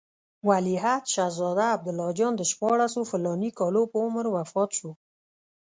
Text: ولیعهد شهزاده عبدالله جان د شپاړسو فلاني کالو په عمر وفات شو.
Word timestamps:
ولیعهد 0.47 1.03
شهزاده 1.13 1.65
عبدالله 1.75 2.09
جان 2.17 2.33
د 2.37 2.41
شپاړسو 2.51 3.01
فلاني 3.11 3.49
کالو 3.59 3.83
په 3.91 3.97
عمر 4.05 4.25
وفات 4.35 4.69
شو. 4.77 4.91